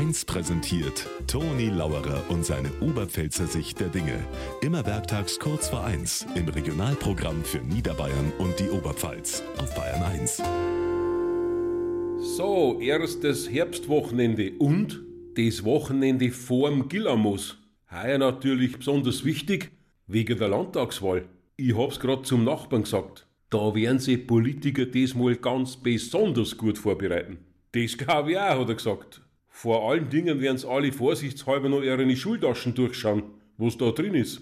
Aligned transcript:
1 0.00 0.24
präsentiert 0.24 1.06
Toni 1.26 1.68
Lauerer 1.68 2.24
und 2.30 2.42
seine 2.42 2.70
Oberpfälzer 2.80 3.46
Sicht 3.46 3.80
der 3.80 3.88
Dinge. 3.88 4.18
Immer 4.62 4.86
werktags 4.86 5.38
kurz 5.38 5.68
vor 5.68 5.84
1 5.84 6.26
im 6.36 6.48
Regionalprogramm 6.48 7.44
für 7.44 7.58
Niederbayern 7.58 8.32
und 8.38 8.58
die 8.58 8.70
Oberpfalz 8.70 9.42
auf 9.58 9.74
Bayern 9.74 10.02
1. 10.02 10.42
So, 12.34 12.80
erstes 12.80 13.50
Herbstwochenende 13.50 14.52
und 14.58 15.02
das 15.36 15.64
Wochenende 15.64 16.30
vorm 16.30 16.88
Gillamus. 16.88 17.58
Heuer 17.92 18.16
natürlich 18.16 18.78
besonders 18.78 19.26
wichtig, 19.26 19.70
wegen 20.06 20.38
der 20.38 20.48
Landtagswahl. 20.48 21.26
Ich 21.58 21.76
hab's 21.76 22.00
grad 22.00 22.24
zum 22.24 22.44
Nachbarn 22.44 22.84
gesagt. 22.84 23.26
Da 23.50 23.74
werden 23.74 23.98
sich 23.98 24.26
Politiker 24.26 24.86
diesmal 24.86 25.36
ganz 25.36 25.76
besonders 25.76 26.56
gut 26.56 26.78
vorbereiten. 26.78 27.36
Das 27.72 27.98
glaube 27.98 28.30
ich 28.30 28.38
auch, 28.38 28.60
hat 28.60 28.68
er 28.70 28.74
gesagt. 28.76 29.20
Vor 29.62 29.90
allen 29.90 30.08
Dingen 30.08 30.40
werden 30.40 30.56
sie 30.56 30.66
alle 30.66 30.90
vorsichtshalber 30.90 31.68
noch 31.68 31.82
ihre 31.82 32.16
Schultaschen 32.16 32.74
durchschauen, 32.74 33.24
was 33.58 33.76
da 33.76 33.90
drin 33.90 34.14
ist. 34.14 34.40